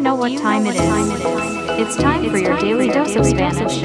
know 0.00 0.14
what 0.14 0.34
time 0.38 0.64
it 0.66 0.76
is? 0.76 1.86
It's 1.86 1.96
time 1.96 2.30
for 2.30 2.38
your 2.38 2.58
daily 2.58 2.88
dose 2.88 3.16
of 3.16 3.26
Spanish. 3.26 3.82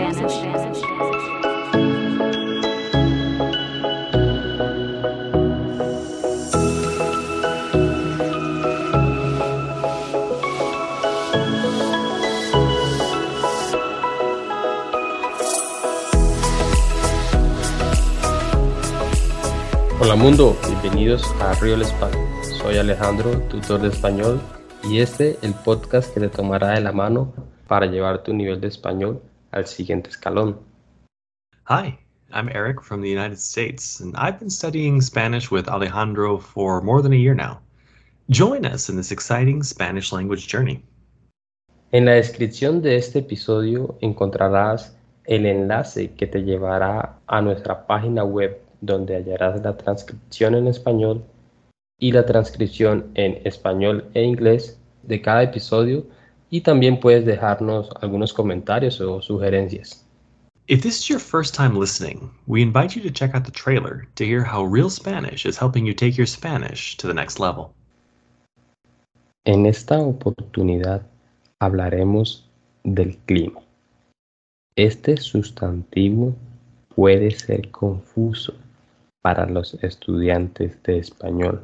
Hola 20.00 20.16
mundo, 20.16 20.56
bienvenidos 20.66 21.24
a 21.42 21.54
Real 21.56 21.82
Español. 21.82 22.26
Soy 22.62 22.78
Alejandro, 22.78 23.32
tutor 23.50 23.82
de 23.82 23.90
español, 23.90 24.40
y 24.88 25.00
este 25.00 25.38
el 25.42 25.54
podcast 25.54 26.14
que 26.14 26.20
te 26.20 26.30
tomará 26.30 26.72
de 26.72 26.82
la 26.82 26.92
mano 26.92 27.34
para 27.68 27.88
llevar 27.88 28.22
tu 28.22 28.34
nivel 28.34 28.62
de 28.62 28.68
español 28.68 29.20
al 29.52 29.66
siguiente 29.66 30.10
escalón. 30.10 30.60
Hi, 31.68 31.98
I'm 32.32 32.50
Eric 32.50 32.82
from 32.82 33.02
the 33.02 33.10
United 33.10 33.40
States, 33.40 34.00
and 34.00 34.16
I've 34.16 34.40
been 34.40 34.52
studying 34.52 35.02
Spanish 35.02 35.50
with 35.50 35.68
Alejandro 35.68 36.38
for 36.38 36.82
more 36.82 37.02
than 37.02 37.14
a 37.14 37.16
year 37.16 37.34
now. 37.34 37.60
Join 38.30 38.66
us 38.66 38.90
in 38.90 38.96
this 38.96 39.12
exciting 39.12 39.64
Spanish 39.64 40.12
language 40.12 40.48
journey. 40.48 40.84
En 41.92 42.06
la 42.06 42.14
descripción 42.14 42.82
de 42.82 42.98
este 42.98 43.20
episodio 43.20 43.98
encontrarás 44.02 44.96
el 45.26 45.48
enlace 45.48 46.12
que 46.12 46.28
te 46.28 46.44
llevará 46.44 47.18
a 47.26 47.42
nuestra 47.42 47.88
página 47.88 48.24
web 48.24 48.60
donde 48.82 49.16
hallarás 49.16 49.64
la 49.64 49.76
transcripción 49.78 50.54
en 50.54 50.68
español 50.68 51.24
y 52.00 52.12
la 52.12 52.26
transcripción 52.26 53.06
en 53.16 53.40
español 53.46 54.06
e 54.14 54.24
inglés 54.24 54.80
de 55.04 55.22
cada 55.22 55.44
episodio 55.44 56.06
y 56.50 56.62
también 56.62 57.00
puedes 57.00 57.26
dejarnos 57.26 57.90
algunos 58.02 58.34
comentarios 58.34 59.00
o 59.02 59.22
sugerencias. 59.22 60.06
If 60.68 60.82
this 60.82 61.00
is 61.00 61.08
your 61.08 61.20
first 61.20 61.54
time 61.54 61.80
listening, 61.80 62.32
we 62.48 62.62
invite 62.62 62.96
you 62.96 63.04
to 63.04 63.12
check 63.12 63.36
out 63.36 63.46
the 63.46 63.52
trailer 63.52 64.08
to 64.16 64.26
hear 64.26 64.44
how 64.44 64.64
Real 64.64 64.90
Spanish 64.90 65.46
is 65.46 65.58
helping 65.58 65.86
you 65.86 65.94
take 65.94 66.18
your 66.18 66.26
Spanish 66.26 66.98
to 66.98 67.08
the 67.08 67.14
next 67.14 67.40
level. 67.40 67.72
En 69.46 69.68
esta 69.68 70.00
oportunidad 70.00 71.04
hablaremos 71.60 72.50
del 72.84 73.16
clima. 73.28 73.62
Este 74.76 75.18
sustantivo 75.18 76.34
puede 76.96 77.30
ser 77.32 77.70
confuso 77.70 78.56
para 79.22 79.46
los 79.46 79.76
estudiantes 79.84 80.82
de 80.84 80.98
español 80.98 81.64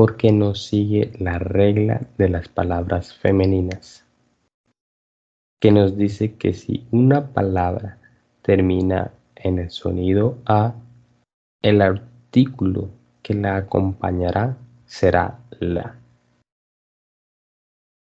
porque 0.00 0.32
no 0.32 0.54
sigue 0.54 1.12
la 1.18 1.38
regla 1.38 2.06
de 2.16 2.30
las 2.30 2.48
palabras 2.48 3.12
femeninas, 3.12 4.06
que 5.60 5.72
nos 5.72 5.94
dice 5.98 6.36
que 6.36 6.54
si 6.54 6.86
una 6.90 7.34
palabra 7.34 7.98
termina 8.40 9.12
en 9.36 9.58
el 9.58 9.70
sonido 9.70 10.38
A, 10.46 10.72
el 11.60 11.82
artículo 11.82 12.88
que 13.22 13.34
la 13.34 13.56
acompañará 13.56 14.56
será 14.86 15.38
la. 15.58 15.98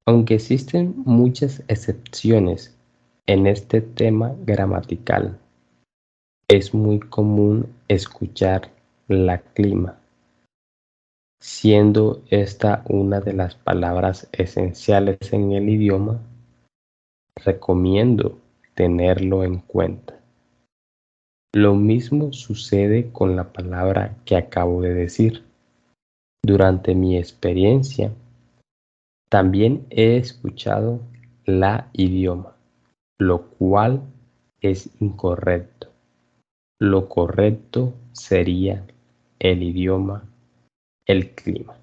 Aunque 0.05 0.34
existen 0.34 1.03
muchas 1.06 1.62
excepciones 1.67 2.77
en 3.25 3.47
este 3.47 3.81
tema 3.81 4.34
gramatical, 4.45 5.39
es 6.47 6.75
muy 6.75 7.01
común 7.01 7.73
escuchar 7.89 8.70
la 9.08 9.39
clima 9.39 9.99
Siendo 11.42 12.22
esta 12.28 12.84
una 12.86 13.20
de 13.20 13.33
las 13.33 13.55
palabras 13.55 14.28
esenciales 14.33 15.18
en 15.33 15.52
el 15.52 15.70
idioma, 15.70 16.20
recomiendo 17.34 18.39
tenerlo 18.74 19.42
en 19.42 19.61
cuenta. 19.61 20.20
Lo 21.55 21.74
mismo 21.74 22.33
sucede 22.33 23.11
con 23.11 23.36
la 23.36 23.52
palabra 23.52 24.17
que 24.27 24.36
acabo 24.36 24.83
de 24.83 24.92
decir. 24.92 25.42
Durante 26.45 26.95
mi 26.95 27.17
experiencia, 27.17 28.12
también 29.30 29.86
he 29.90 30.17
escuchado 30.18 31.01
la 31.46 31.89
idioma, 31.92 32.55
lo 33.18 33.46
cual 33.51 34.02
es 34.61 34.90
incorrecto. 35.01 35.89
Lo 36.78 37.08
correcto 37.08 37.95
sería 38.12 38.86
el 39.39 39.62
idioma 39.62 40.30
el 41.10 41.30
clima. 41.30 41.76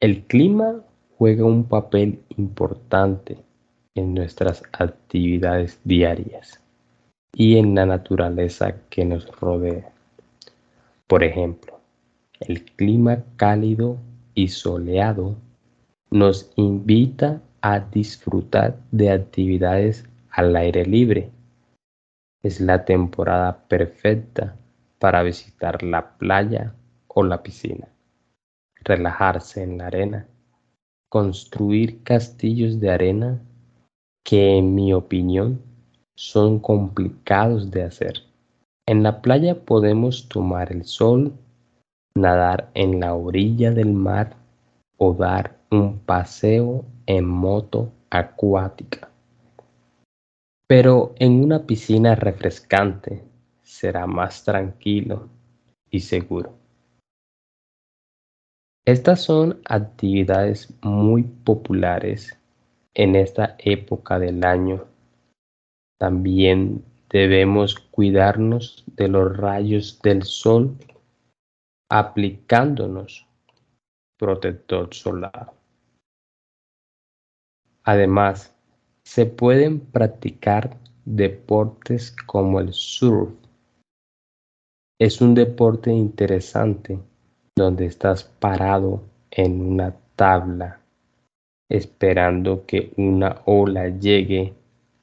El 0.00 0.24
clima 0.24 0.82
juega 1.16 1.44
un 1.44 1.62
papel 1.62 2.24
importante 2.36 3.38
en 3.94 4.14
nuestras 4.14 4.64
actividades 4.72 5.78
diarias 5.84 6.60
y 7.32 7.58
en 7.58 7.76
la 7.76 7.86
naturaleza 7.86 8.74
que 8.90 9.04
nos 9.04 9.28
rodea. 9.38 9.92
Por 11.06 11.22
ejemplo, 11.22 11.78
el 12.40 12.64
clima 12.64 13.22
cálido 13.36 13.98
y 14.34 14.48
soleado 14.48 15.36
nos 16.10 16.50
invita 16.56 17.40
a 17.60 17.78
disfrutar 17.78 18.76
de 18.90 19.12
actividades 19.12 20.04
al 20.30 20.56
aire 20.56 20.84
libre. 20.84 21.30
Es 22.42 22.60
la 22.60 22.84
temporada 22.84 23.56
perfecta 23.68 24.56
para 24.98 25.22
visitar 25.22 25.82
la 25.82 26.16
playa 26.18 26.74
o 27.08 27.22
la 27.22 27.42
piscina, 27.42 27.88
relajarse 28.82 29.62
en 29.62 29.78
la 29.78 29.86
arena, 29.86 30.28
construir 31.08 32.02
castillos 32.02 32.80
de 32.80 32.90
arena 32.90 33.42
que 34.24 34.58
en 34.58 34.74
mi 34.74 34.92
opinión 34.92 35.60
son 36.16 36.58
complicados 36.58 37.70
de 37.70 37.84
hacer. 37.84 38.22
En 38.86 39.02
la 39.02 39.20
playa 39.20 39.64
podemos 39.64 40.28
tomar 40.28 40.72
el 40.72 40.84
sol, 40.84 41.32
nadar 42.14 42.70
en 42.74 43.00
la 43.00 43.14
orilla 43.14 43.70
del 43.70 43.92
mar 43.92 44.36
o 44.96 45.12
dar 45.12 45.58
un 45.70 45.98
paseo 45.98 46.84
en 47.06 47.26
moto 47.26 47.92
acuática. 48.10 49.10
Pero 50.66 51.14
en 51.18 51.44
una 51.44 51.66
piscina 51.66 52.14
refrescante 52.14 53.22
será 53.78 54.06
más 54.06 54.42
tranquilo 54.42 55.28
y 55.90 56.00
seguro. 56.00 56.54
Estas 58.86 59.20
son 59.20 59.60
actividades 59.64 60.72
muy 60.82 61.22
populares 61.24 62.38
en 62.94 63.16
esta 63.16 63.56
época 63.58 64.18
del 64.18 64.44
año. 64.44 64.86
También 65.98 66.84
debemos 67.10 67.78
cuidarnos 67.78 68.84
de 68.96 69.08
los 69.08 69.36
rayos 69.36 70.00
del 70.02 70.22
sol 70.22 70.76
aplicándonos 71.90 73.26
protector 74.18 74.94
solar. 74.94 75.52
Además, 77.84 78.54
se 79.04 79.26
pueden 79.26 79.80
practicar 79.80 80.76
deportes 81.04 82.10
como 82.26 82.58
el 82.60 82.72
surf, 82.72 83.32
es 84.98 85.20
un 85.20 85.34
deporte 85.34 85.92
interesante 85.92 86.98
donde 87.54 87.86
estás 87.86 88.24
parado 88.24 89.02
en 89.30 89.60
una 89.60 89.94
tabla 90.16 90.80
esperando 91.68 92.64
que 92.64 92.92
una 92.96 93.42
ola 93.44 93.88
llegue 93.88 94.54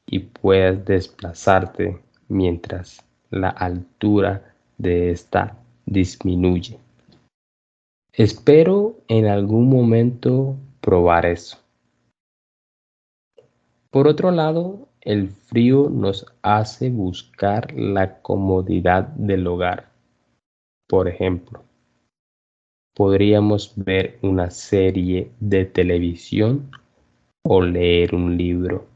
y 0.08 0.20
puedas 0.20 0.84
desplazarte 0.86 2.00
mientras 2.28 3.06
la 3.30 3.50
altura 3.50 4.56
de 4.78 5.12
esta 5.12 5.58
disminuye. 5.86 6.80
Espero 8.14 8.96
en 9.08 9.26
algún 9.28 9.70
momento 9.70 10.56
probar 10.82 11.26
eso. 11.26 11.58
Por 13.90 14.08
otro 14.08 14.32
lado, 14.32 14.88
el 15.06 15.30
frío 15.30 15.90
nos 15.90 16.26
hace 16.44 16.90
buscar 16.90 17.74
la 17.74 18.22
comodidad 18.22 19.08
del 19.10 19.46
hogar. 19.48 19.92
Por 20.88 21.10
ejemplo, 21.10 21.62
podríamos 22.96 23.74
ver 23.76 24.18
una 24.22 24.50
serie 24.50 25.30
de 25.42 25.66
televisión 25.66 26.72
o 27.44 27.62
leer 27.62 28.16
un 28.16 28.38
libro. 28.38 28.88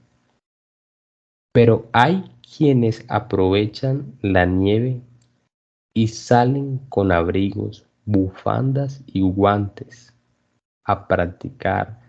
Pero 1.53 1.87
hay 1.91 2.23
quienes 2.55 3.03
aprovechan 3.09 4.17
la 4.21 4.45
nieve 4.45 5.01
y 5.93 6.07
salen 6.07 6.79
con 6.87 7.11
abrigos, 7.11 7.85
bufandas 8.05 9.03
y 9.07 9.21
guantes 9.21 10.13
a 10.85 11.05
practicar 11.05 11.99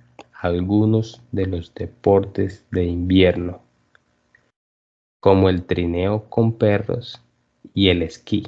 algunos 0.40 1.20
de 1.32 1.46
los 1.46 1.74
deportes 1.74 2.64
de 2.70 2.84
invierno 2.84 3.67
como 5.20 5.48
el 5.48 5.64
trineo 5.64 6.28
con 6.28 6.52
perros 6.52 7.22
y 7.74 7.88
el 7.88 8.02
esquí, 8.02 8.46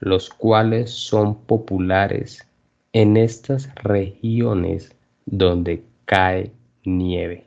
los 0.00 0.30
cuales 0.30 0.90
son 0.90 1.44
populares 1.44 2.46
en 2.92 3.16
estas 3.16 3.74
regiones 3.76 4.94
donde 5.26 5.84
cae 6.04 6.52
nieve. 6.84 7.46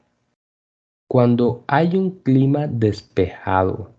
Cuando 1.08 1.64
hay 1.68 1.96
un 1.96 2.20
clima 2.22 2.68
despejado, 2.68 3.92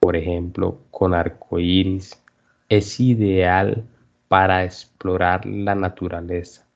por 0.00 0.16
ejemplo, 0.16 0.78
con 0.90 1.14
arcoíris, 1.14 2.22
es 2.68 2.98
ideal 3.00 3.84
para 4.28 4.64
explorar 4.64 5.44
la 5.44 5.74
naturaleza 5.74 6.66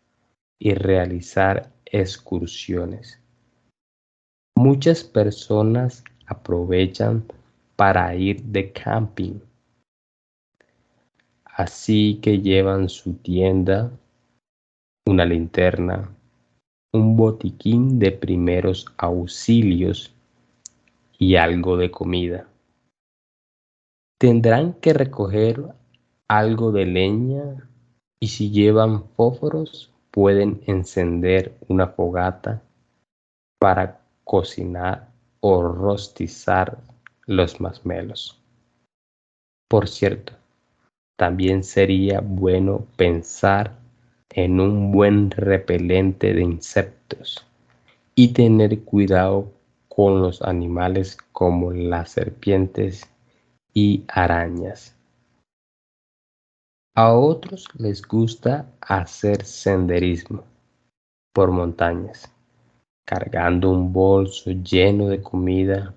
y 0.59 0.75
realizar 0.75 1.73
excursiones. 1.87 3.21
Muchas 4.57 5.05
personas 5.05 6.03
aprovechan 6.27 7.25
para 7.77 8.15
ir 8.15 8.43
de 8.43 8.73
camping. 8.73 9.41
Así 11.45 12.19
que 12.21 12.41
llevan 12.41 12.89
su 12.89 13.15
tienda, 13.15 13.91
una 15.07 15.25
linterna, 15.25 16.11
un 16.93 17.17
botiquín 17.17 17.99
de 17.99 18.13
primeros 18.13 18.87
auxilios 18.97 20.15
y 21.19 21.37
algo 21.37 21.77
de 21.77 21.91
comida. 21.91 22.49
Tendrán 24.19 24.75
que 24.75 24.93
recoger 24.93 25.63
algo 26.29 26.73
de 26.73 26.87
leña 26.87 27.69
y 28.19 28.29
si 28.29 28.51
llevan 28.51 29.05
fósforos 29.11 29.93
pueden 30.11 30.63
encender 30.67 31.55
una 31.69 31.89
fogata 31.89 32.63
para 33.59 34.01
cocinar 34.25 35.16
o 35.49 35.63
rostizar 35.63 36.77
los 37.25 37.61
masmelos. 37.61 38.37
Por 39.69 39.87
cierto, 39.87 40.33
también 41.17 41.63
sería 41.63 42.21
bueno 42.21 42.85
pensar 42.97 43.79
en 44.31 44.59
un 44.59 44.91
buen 44.91 45.31
repelente 45.31 46.35
de 46.35 46.43
insectos 46.43 47.47
y 48.17 48.33
tener 48.33 48.81
cuidado 48.81 49.53
con 49.87 50.21
los 50.21 50.43
animales 50.43 51.17
como 51.31 51.71
las 51.71 52.11
serpientes 52.11 53.09
y 53.73 54.03
arañas. 54.09 54.97
A 56.97 57.13
otros 57.13 57.69
les 57.79 58.03
gusta 58.03 58.69
hacer 58.81 59.45
senderismo 59.45 60.43
por 61.33 61.53
montañas, 61.53 62.36
cargando 63.07 63.71
un 63.71 63.93
bolso 63.93 64.51
lleno 64.51 65.07
de 65.07 65.23
comida 65.23 65.95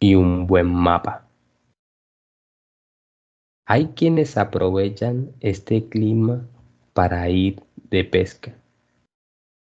y 0.00 0.16
un 0.16 0.46
buen 0.46 0.66
mapa. 0.66 1.26
Hay 3.64 3.88
quienes 3.94 4.36
aprovechan 4.36 5.30
este 5.40 5.88
clima 5.88 6.46
para 6.92 7.28
ir 7.30 7.62
de 7.90 8.04
pesca, 8.04 8.54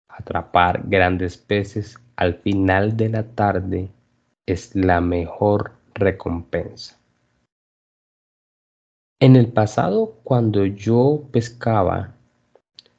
atrapar 0.08 0.82
grandes 0.86 1.36
peces 1.38 1.98
al 2.16 2.34
final 2.34 2.96
de 2.96 3.08
la 3.08 3.22
tarde 3.22 3.88
es 4.46 4.74
la 4.74 5.00
mejor 5.00 5.72
recompensa. 5.94 6.98
En 9.20 9.36
el 9.36 9.52
pasado, 9.52 10.18
cuando 10.24 10.66
yo 10.66 11.28
pescaba 11.30 12.14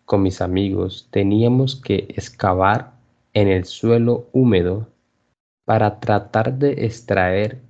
con 0.05 0.23
mis 0.23 0.41
amigos, 0.41 1.07
teníamos 1.11 1.75
que 1.75 2.05
excavar 2.09 3.00
en 3.33 3.47
el 3.47 3.65
suelo 3.65 4.27
húmedo 4.31 4.87
para 5.65 5.99
tratar 5.99 6.57
de 6.57 6.85
extraer 6.85 7.61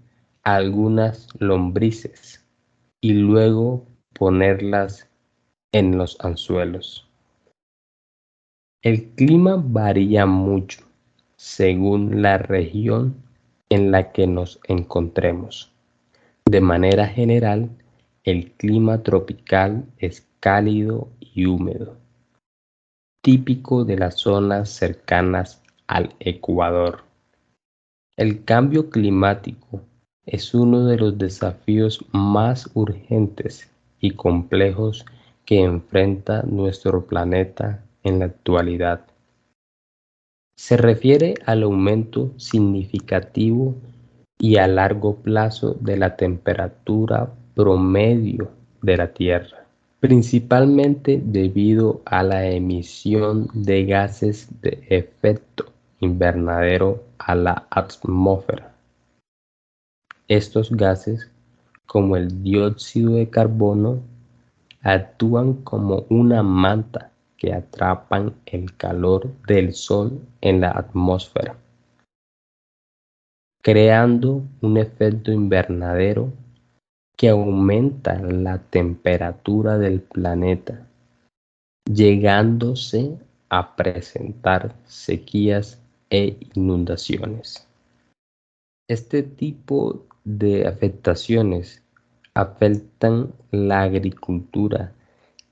algunas 0.44 1.28
lombrices 1.40 2.44
y 3.02 3.14
luego 3.14 3.86
ponerlas 4.14 5.08
en 5.72 5.98
los 5.98 6.18
anzuelos. 6.20 7.08
El 8.84 9.10
clima 9.12 9.62
varía 9.64 10.26
mucho 10.26 10.82
según 11.36 12.22
la 12.22 12.38
región 12.38 13.16
en 13.70 13.92
la 13.92 14.12
que 14.12 14.28
nos 14.28 14.60
encontremos. 14.68 15.72
De 16.46 16.62
manera 16.62 17.08
general, 17.08 17.70
el 18.24 18.52
clima 18.52 19.02
tropical 19.04 19.86
es 19.98 20.28
cálido 20.40 21.10
y 21.20 21.46
húmedo, 21.46 21.98
típico 23.22 23.86
de 23.86 23.98
las 23.98 24.20
zonas 24.20 24.70
cercanas 24.70 25.62
al 25.88 26.16
Ecuador. 26.20 27.04
El 28.18 28.44
cambio 28.44 28.90
climático 28.90 29.82
es 30.26 30.54
uno 30.54 30.86
de 30.86 30.98
los 30.98 31.18
desafíos 31.18 32.04
más 32.12 32.70
urgentes 32.74 33.70
y 34.00 34.12
complejos 34.12 35.06
que 35.46 35.62
enfrenta 35.62 36.44
nuestro 36.44 37.06
planeta 37.06 37.84
en 38.04 38.20
la 38.20 38.26
actualidad. 38.26 39.06
Se 40.56 40.78
refiere 40.78 41.36
al 41.46 41.64
aumento 41.64 42.32
significativo 42.38 43.76
y 44.40 44.58
a 44.58 44.68
largo 44.68 45.16
plazo 45.18 45.76
de 45.80 45.98
la 45.98 46.16
temperatura 46.16 47.32
promedio 47.54 48.50
de 48.82 48.98
la 48.98 49.14
Tierra, 49.14 49.61
principalmente 50.02 51.22
debido 51.24 52.02
a 52.06 52.24
la 52.24 52.48
emisión 52.48 53.48
de 53.54 53.86
gases 53.86 54.50
de 54.62 54.84
efecto 54.90 55.72
invernadero 56.00 57.04
a 57.20 57.36
la 57.36 57.68
atmósfera. 57.70 58.74
Estos 60.28 60.72
gases, 60.72 61.30
como 61.86 62.18
el 62.18 62.42
dióxido 62.42 63.14
de 63.14 63.30
carbono, 63.30 64.00
actúan 64.82 65.54
como 65.62 66.08
una 66.10 66.42
manta 66.42 67.12
que 67.38 67.54
atrapan 67.54 68.34
el 68.48 68.76
calor 68.76 69.30
del 69.46 69.72
Sol 69.76 70.20
en 70.42 70.62
la 70.62 70.72
atmósfera, 70.72 71.56
creando 73.62 74.42
un 74.62 74.78
efecto 74.78 75.32
invernadero 75.32 76.34
que 77.22 77.30
aumenta 77.30 78.20
la 78.20 78.58
temperatura 78.58 79.78
del 79.78 80.02
planeta, 80.02 80.88
llegándose 81.86 83.16
a 83.48 83.76
presentar 83.76 84.76
sequías 84.88 85.80
e 86.10 86.36
inundaciones. 86.56 87.68
Este 88.90 89.22
tipo 89.22 90.04
de 90.24 90.66
afectaciones 90.66 91.84
afectan 92.34 93.32
la 93.52 93.84
agricultura 93.84 94.92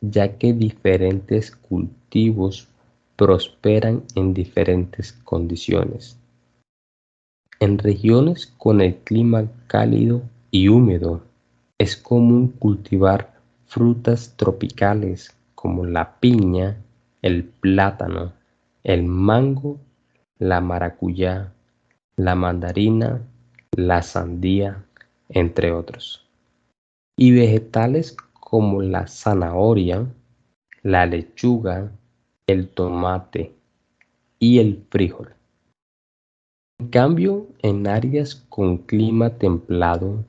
ya 0.02 0.40
que 0.40 0.54
diferentes 0.54 1.52
cultivos 1.52 2.68
prosperan 3.16 4.02
en 4.16 4.34
diferentes 4.34 5.14
condiciones. 5.14 6.18
En 7.60 7.78
regiones 7.78 8.48
con 8.58 8.82
el 8.82 8.96
clima 8.96 9.46
cálido 9.68 10.24
y 10.50 10.70
húmedo, 10.70 11.29
es 11.80 11.96
común 11.96 12.50
cultivar 12.50 13.40
frutas 13.66 14.36
tropicales 14.36 15.34
como 15.56 15.86
la 15.86 16.20
piña, 16.20 16.78
el 17.22 17.46
plátano, 17.46 18.34
el 18.84 19.04
mango, 19.04 19.80
la 20.40 20.60
maracuyá, 20.60 21.54
la 22.18 22.36
mandarina, 22.36 23.22
la 23.72 24.02
sandía, 24.02 24.84
entre 25.30 25.72
otros. 25.72 26.28
Y 27.18 27.32
vegetales 27.32 28.16
como 28.34 28.82
la 28.82 29.08
zanahoria, 29.08 30.06
la 30.84 31.06
lechuga, 31.06 31.92
el 32.46 32.68
tomate 32.68 33.54
y 34.38 34.60
el 34.60 34.86
frijol. 34.90 35.34
En 36.80 36.90
cambio, 36.90 37.48
en 37.62 37.88
áreas 37.88 38.36
con 38.50 38.80
clima 38.80 39.30
templado 39.30 40.26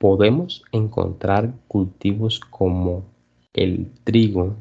podemos 0.00 0.64
encontrar 0.72 1.52
cultivos 1.68 2.40
como 2.40 3.04
el 3.52 3.92
trigo, 4.02 4.56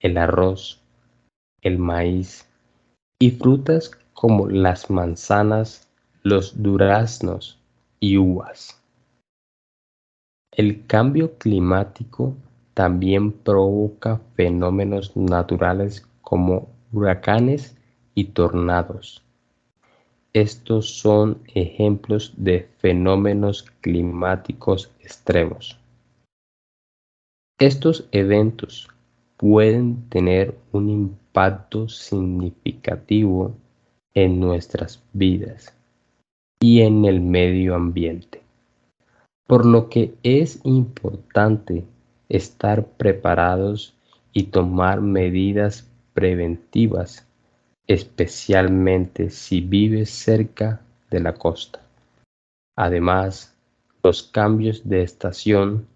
el 0.00 0.18
arroz, 0.18 0.82
el 1.62 1.78
maíz 1.78 2.48
y 3.20 3.30
frutas 3.30 3.92
como 4.12 4.48
las 4.48 4.90
manzanas, 4.90 5.88
los 6.24 6.60
duraznos 6.60 7.60
y 8.00 8.16
uvas. 8.18 8.82
El 10.50 10.84
cambio 10.88 11.38
climático 11.38 12.34
también 12.74 13.30
provoca 13.30 14.20
fenómenos 14.34 15.16
naturales 15.16 16.04
como 16.22 16.70
huracanes 16.90 17.76
y 18.16 18.24
tornados 18.24 19.25
estos 20.36 20.98
son 20.98 21.38
ejemplos 21.54 22.34
de 22.36 22.68
fenómenos 22.76 23.62
climáticos 23.80 24.90
extremos. 25.00 25.80
Estos 27.58 28.06
eventos 28.12 28.90
pueden 29.38 30.06
tener 30.10 30.54
un 30.72 30.90
impacto 30.90 31.88
significativo 31.88 33.54
en 34.12 34.38
nuestras 34.38 35.02
vidas 35.14 35.74
y 36.60 36.82
en 36.82 37.06
el 37.06 37.22
medio 37.22 37.74
ambiente, 37.74 38.42
por 39.46 39.64
lo 39.64 39.88
que 39.88 40.16
es 40.22 40.60
importante 40.64 41.86
estar 42.28 42.84
preparados 42.84 43.94
y 44.34 44.44
tomar 44.44 45.00
medidas 45.00 45.90
preventivas, 46.12 47.25
especialmente 47.86 49.30
si 49.30 49.60
vives 49.60 50.10
cerca 50.10 50.80
de 51.10 51.20
la 51.20 51.34
costa. 51.34 51.80
Además, 52.76 53.56
los 54.02 54.22
cambios 54.22 54.88
de 54.88 55.02
estación 55.02 55.86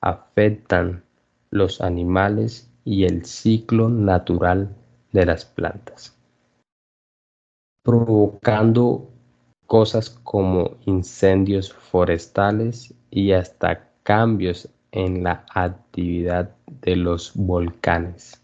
afectan 0.00 1.02
los 1.50 1.80
animales 1.80 2.68
y 2.84 3.04
el 3.04 3.24
ciclo 3.24 3.88
natural 3.88 4.74
de 5.12 5.24
las 5.24 5.44
plantas, 5.44 6.16
provocando 7.82 9.10
cosas 9.66 10.10
como 10.10 10.76
incendios 10.84 11.72
forestales 11.72 12.92
y 13.10 13.32
hasta 13.32 13.88
cambios 14.02 14.68
en 14.92 15.22
la 15.22 15.46
actividad 15.54 16.54
de 16.82 16.96
los 16.96 17.32
volcanes. 17.34 18.40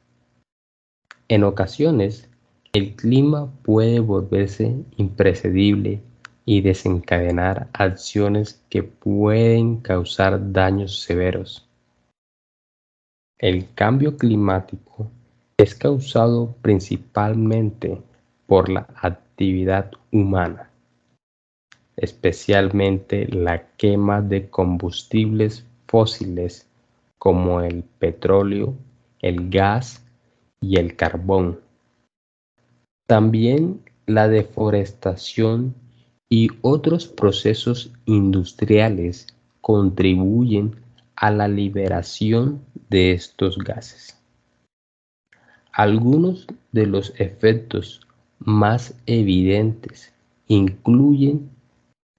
En 1.29 1.45
ocasiones, 1.45 2.30
el 2.73 2.95
clima 2.95 3.51
puede 3.63 3.99
volverse 3.99 4.77
impredecible 4.97 6.01
y 6.45 6.61
desencadenar 6.61 7.69
acciones 7.73 8.63
que 8.71 8.83
pueden 8.83 9.79
causar 9.79 10.53
daños 10.53 11.01
severos. 11.01 11.67
El 13.39 13.73
cambio 13.75 14.17
climático 14.17 15.11
es 15.57 15.75
causado 15.75 16.55
principalmente 16.63 18.01
por 18.47 18.69
la 18.69 18.87
actividad 18.97 19.91
humana, 20.13 20.71
especialmente 21.97 23.27
la 23.27 23.67
quema 23.77 24.23
de 24.23 24.49
combustibles 24.49 25.67
fósiles 25.87 26.69
como 27.19 27.63
el 27.63 27.83
petróleo, 27.83 28.75
el 29.21 29.51
gas 29.51 30.05
y 30.61 30.79
el 30.79 30.97
carbón. 30.97 31.61
También 33.11 33.81
la 34.07 34.29
deforestación 34.29 35.75
y 36.29 36.47
otros 36.63 37.09
procesos 37.09 37.93
industriales 38.07 39.27
contribuyen 39.61 40.77
a 41.17 41.33
la 41.33 41.49
liberación 41.49 42.63
de 42.89 43.11
estos 43.11 43.59
gases. 43.59 44.17
Algunos 45.73 46.47
de 46.71 46.87
los 46.87 47.13
efectos 47.19 48.07
más 48.39 48.95
evidentes 49.07 50.15
incluyen 50.47 51.51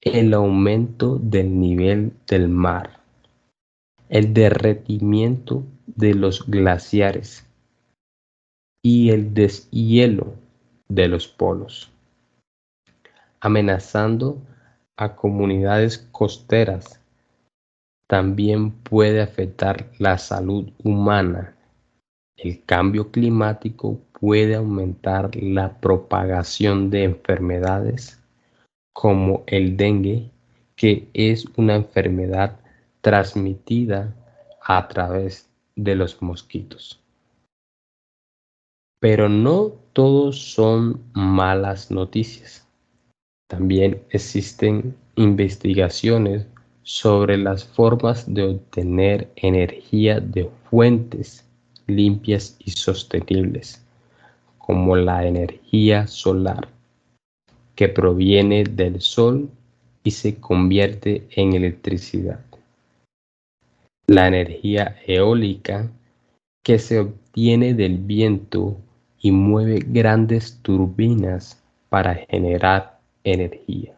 el 0.02 0.34
aumento 0.34 1.18
del 1.20 1.58
nivel 1.58 2.12
del 2.28 2.50
mar, 2.50 3.00
el 4.10 4.34
derretimiento 4.34 5.64
de 5.86 6.16
los 6.16 6.46
glaciares 6.48 7.48
y 8.84 9.12
el 9.12 9.34
deshielo 9.34 10.36
de 10.94 11.08
los 11.08 11.28
polos 11.28 11.92
amenazando 13.42 14.40
a 14.96 15.16
comunidades 15.16 15.98
costeras. 16.12 17.02
También 18.08 18.72
puede 18.72 19.22
afectar 19.22 19.90
la 19.98 20.18
salud 20.18 20.72
humana. 20.84 21.56
El 22.38 22.64
cambio 22.64 23.12
climático 23.12 24.00
puede 24.20 24.56
aumentar 24.56 25.36
la 25.36 25.80
propagación 25.80 26.90
de 26.90 27.04
enfermedades 27.04 28.22
como 28.94 29.44
el 29.48 29.76
dengue, 29.76 30.30
que 30.76 31.08
es 31.14 31.46
una 31.56 31.76
enfermedad 31.76 32.60
transmitida 33.02 34.14
a 34.62 34.88
través 34.88 35.50
de 35.76 35.96
los 35.96 36.22
mosquitos. 36.22 37.02
Pero 39.00 39.30
no 39.30 39.81
todos 39.94 40.40
son 40.40 41.02
malas 41.14 41.92
noticias. 41.92 42.66
También 43.50 44.02
existen 44.10 44.96
investigaciones 45.16 46.48
sobre 46.84 47.38
las 47.38 47.66
formas 47.66 48.34
de 48.34 48.44
obtener 48.44 49.30
energía 49.36 50.20
de 50.20 50.50
fuentes 50.70 51.46
limpias 51.88 52.56
y 52.60 52.72
sostenibles, 52.72 53.86
como 54.58 54.96
la 54.96 55.28
energía 55.28 56.08
solar, 56.08 56.70
que 57.76 57.90
proviene 57.90 58.64
del 58.64 59.02
sol 59.02 59.50
y 60.04 60.12
se 60.12 60.38
convierte 60.40 61.28
en 61.32 61.54
electricidad. 61.54 62.40
La 64.08 64.28
energía 64.28 64.98
eólica, 65.06 65.92
que 66.64 66.80
se 66.80 67.00
obtiene 67.00 67.74
del 67.74 67.98
viento 67.98 68.78
y 69.22 69.32
mueve 69.32 69.80
grandes 69.86 70.58
turbinas 70.62 71.62
para 71.90 72.16
generar 72.16 73.00
energía. 73.24 73.96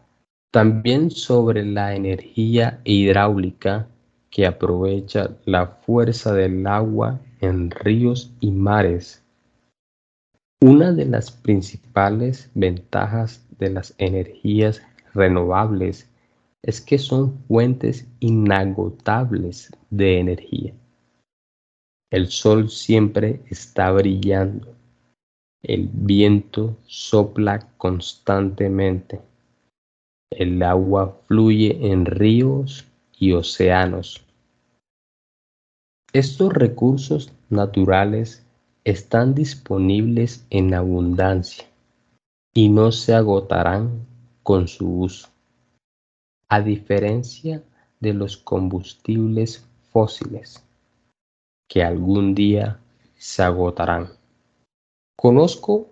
También 0.52 1.10
sobre 1.10 1.66
la 1.66 1.96
energía 1.96 2.82
hidráulica 2.84 3.88
que 4.30 4.46
aprovecha 4.46 5.32
la 5.46 5.68
fuerza 5.68 6.34
del 6.34 6.68
agua 6.68 7.20
en 7.40 7.72
ríos 7.72 8.32
y 8.40 8.52
mares. 8.52 9.24
Una 10.62 10.92
de 10.92 11.06
las 11.06 11.32
principales 11.32 12.50
ventajas 12.54 13.46
de 13.60 13.70
las 13.70 13.94
energías 13.98 14.82
renovables 15.14 16.10
es 16.62 16.82
que 16.82 16.98
son 16.98 17.38
fuentes 17.48 18.08
inagotables 18.20 19.72
de 19.90 20.20
energía. 20.20 20.74
El 22.12 22.28
sol 22.28 22.70
siempre 22.70 23.42
está 23.50 23.92
brillando 23.92 24.74
el 25.64 25.90
viento 25.94 26.76
sopla 26.86 27.70
constantemente. 27.78 29.22
El 30.30 30.62
agua 30.62 31.18
fluye 31.26 31.90
en 31.90 32.06
ríos 32.06 32.86
y 33.18 33.32
océanos. 33.32 34.26
Estos 36.12 36.54
recursos 36.54 37.32
naturales 37.50 38.46
están 38.84 39.34
disponibles 39.34 40.46
en 40.50 40.74
abundancia 40.74 41.66
y 42.54 42.68
no 42.68 42.92
se 42.92 43.16
agotarán 43.16 44.06
con 44.44 44.68
su 44.68 45.00
uso, 45.00 45.30
a 46.50 46.62
diferencia 46.62 47.64
de 48.02 48.14
los 48.14 48.36
combustibles 48.36 49.66
fósiles, 49.92 50.62
que 51.70 51.82
algún 51.84 52.36
día 52.36 52.80
se 53.18 53.44
agotarán. 53.44 54.23
Conozco 55.16 55.90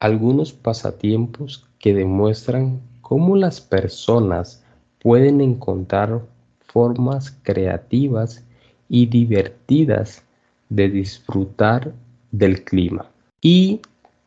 algunos 0.00 0.52
pasatiempos 0.52 1.68
que 1.78 1.94
demuestran 1.94 2.80
cómo 3.00 3.36
las 3.36 3.60
personas 3.60 4.64
pueden 5.00 5.40
encontrar 5.40 6.22
formas 6.60 7.30
creativas 7.42 8.44
y 8.88 9.06
divertidas 9.06 10.24
de 10.68 10.88
disfrutar 10.88 11.92
del 12.30 12.64
clima 12.64 13.10
y 13.40 13.80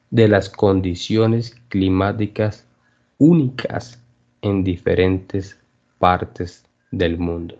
de 0.09 0.27
las 0.27 0.49
condiciones 0.49 1.55
climáticas 1.69 2.65
únicas 3.17 4.01
en 4.41 4.63
diferentes 4.63 5.59
partes 5.97 6.65
del 6.91 7.17
mundo. 7.17 7.57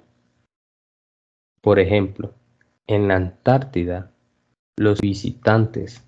Por 1.62 1.80
ejemplo, 1.80 2.34
en 2.88 3.10
la 3.10 3.18
Antártida, 3.18 4.12
los 4.78 5.02
visitantes 5.02 6.04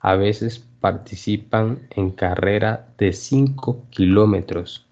a 0.00 0.16
veces 0.16 0.66
participan 0.80 1.86
en 1.90 2.10
carrera 2.10 2.88
de 2.98 3.12
5 3.12 3.84
kilómetros 3.90 4.86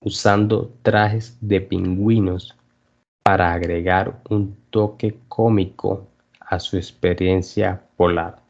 usando 0.00 0.72
trajes 0.82 1.36
de 1.40 1.60
pingüinos 1.60 2.56
para 3.22 3.52
agregar 3.52 4.22
un 4.30 4.56
toque 4.70 5.18
cómico 5.28 6.06
a 6.40 6.58
su 6.60 6.76
experiencia 6.76 7.82
polar. 7.96 8.42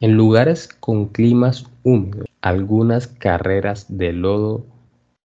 En 0.00 0.16
lugares 0.16 0.68
con 0.68 1.06
climas 1.06 1.66
húmedos, 1.82 2.26
algunas 2.40 3.08
carreras 3.08 3.86
de 3.88 4.12
lodo 4.12 4.64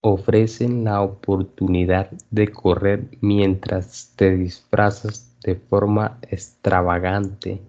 ofrecen 0.02 0.84
la 0.84 1.00
oportunidad 1.00 2.10
de 2.30 2.48
correr 2.48 3.08
mientras 3.20 4.12
te 4.16 4.36
disfrazas 4.36 5.34
de 5.42 5.54
forma 5.54 6.18
extravagante 6.30 7.62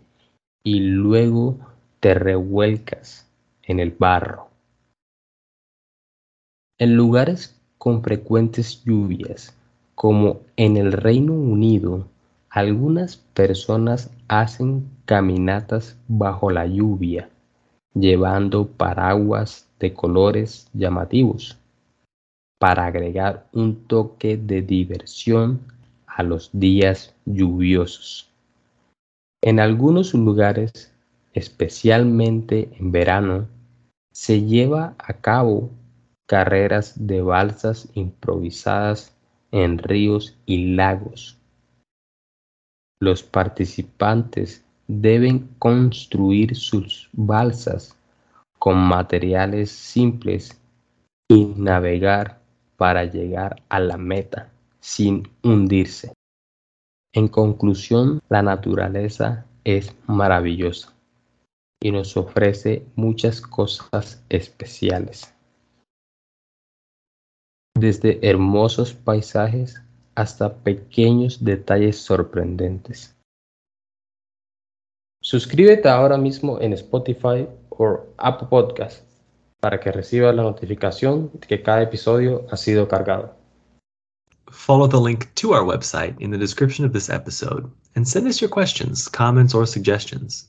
y 0.63 0.80
luego 0.80 1.58
te 2.05 2.13
revuelcas 2.13 3.27
en 3.63 3.79
el 3.79 3.89
barro. 3.89 4.50
En 6.77 6.95
lugares 6.95 7.59
con 7.79 8.03
frecuentes 8.03 8.83
lluvias, 8.83 9.57
como 9.95 10.41
en 10.55 10.77
el 10.77 10.91
Reino 10.91 11.33
Unido, 11.33 12.07
algunas 12.51 13.17
personas 13.17 14.12
hacen 14.27 14.88
caminatas 15.05 15.97
bajo 16.07 16.51
la 16.51 16.67
lluvia, 16.67 17.27
llevando 17.95 18.67
paraguas 18.67 19.67
de 19.79 19.91
colores 19.95 20.69
llamativos, 20.74 21.57
para 22.59 22.85
agregar 22.85 23.47
un 23.51 23.88
toque 23.88 24.38
de 24.38 24.62
diversión 24.62 25.59
a 26.05 26.21
los 26.21 26.51
días 26.53 27.15
lluviosos. 27.25 28.29
En 29.41 29.59
algunos 29.59 30.13
lugares, 30.13 30.95
especialmente 31.36 32.70
en 32.80 32.92
verano, 32.92 33.48
se 34.12 34.44
lleva 34.44 34.96
a 34.98 35.13
cabo 35.13 35.70
carreras 36.27 36.94
de 37.06 37.22
balsas 37.22 37.89
improvisadas 37.94 39.13
en 39.51 39.77
ríos 39.77 40.38
y 40.46 40.74
lagos. 40.75 41.38
Los 43.01 43.22
participantes 43.22 44.63
deben 44.88 45.50
construir 45.60 46.56
sus 46.56 47.10
balsas 47.12 47.98
con 48.58 48.77
materiales 48.77 49.70
simples 49.72 50.60
y 51.27 51.46
navegar 51.58 52.39
para 52.77 53.04
llegar 53.04 53.62
a 53.68 53.80
la 53.80 53.98
meta 53.98 54.51
sin 54.80 55.27
hundirse. 55.44 56.13
En 57.13 57.27
conclusión, 57.27 58.22
la 58.30 58.42
naturaleza 58.42 59.46
es 59.65 59.94
maravillosa 60.08 60.95
y 61.82 61.91
nos 61.91 62.15
ofrece 62.17 62.86
muchas 62.96 63.41
cosas 63.41 64.24
especiales. 64.29 65.34
Desde 67.77 68.27
hermosos 68.27 68.94
paisajes 68.94 69.82
hasta 70.15 70.55
pequeños 70.58 71.44
detalles 71.44 71.98
sorprendentes. 71.98 73.15
Suscríbete 75.22 75.89
ahora 75.89 76.17
mismo 76.17 76.62
en 76.62 76.74
Spotify 76.74 77.48
o 77.70 78.00
Apple 78.17 78.48
Podcast 78.50 79.03
para 79.60 79.79
que 79.79 79.91
recibas 79.91 80.36
la 80.36 80.44
notificación 80.44 81.32
de 81.34 81.48
que 81.48 81.63
cada 81.63 81.82
episodio 81.82 82.46
ha 82.51 82.58
sido 82.58 82.88
cargado. 82.88 83.36
Follow 84.51 84.88
the 84.88 85.00
link 85.00 85.25
to 85.34 85.53
our 85.53 85.63
website 85.63 86.15
in 86.20 86.32
the 86.32 86.38
description 86.38 86.86
of 86.86 86.94
this 86.94 87.10
episode 87.10 87.70
and 87.96 88.05
send 88.08 88.27
us 88.27 88.39
your 88.39 88.50
questions, 88.50 89.10
comments, 89.10 89.55
or 89.55 89.65
suggestions. 89.65 90.48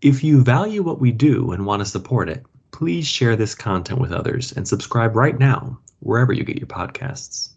If 0.00 0.22
you 0.22 0.44
value 0.44 0.84
what 0.84 1.00
we 1.00 1.10
do 1.10 1.50
and 1.50 1.66
want 1.66 1.80
to 1.80 1.84
support 1.84 2.28
it, 2.28 2.44
please 2.70 3.04
share 3.04 3.34
this 3.34 3.56
content 3.56 4.00
with 4.00 4.12
others 4.12 4.52
and 4.52 4.66
subscribe 4.66 5.16
right 5.16 5.36
now, 5.36 5.80
wherever 5.98 6.32
you 6.32 6.44
get 6.44 6.58
your 6.58 6.68
podcasts. 6.68 7.54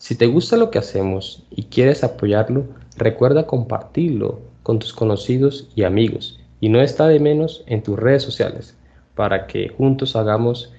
Si 0.00 0.16
te 0.16 0.26
gusta 0.26 0.56
lo 0.56 0.72
que 0.72 0.80
hacemos 0.80 1.44
y 1.50 1.66
quieres 1.70 2.02
apoyarlo, 2.02 2.66
recuerda 2.96 3.46
compartirlo 3.46 4.40
con 4.64 4.80
tus 4.80 4.92
conocidos 4.92 5.68
y 5.76 5.84
amigos 5.84 6.40
y 6.58 6.68
no 6.68 6.80
está 6.80 7.06
de 7.06 7.20
menos 7.20 7.62
en 7.68 7.84
tus 7.84 7.96
redes 7.96 8.24
sociales 8.24 8.76
para 9.14 9.46
que 9.46 9.68
juntos 9.68 10.16
hagamos 10.16 10.72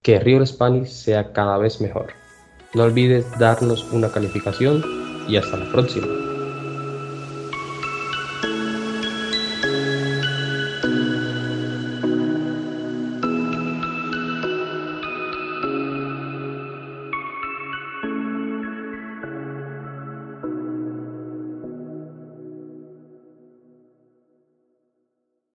que 0.00 0.20
Real 0.20 0.46
Spanish 0.46 0.90
sea 0.90 1.32
cada 1.32 1.58
vez 1.58 1.80
mejor. 1.80 2.12
No 2.72 2.84
olvides 2.84 3.26
darnos 3.40 3.92
una 3.92 4.08
calificación 4.12 4.84
y 5.26 5.36
hasta 5.36 5.56
la 5.56 5.72
próxima. 5.72 6.29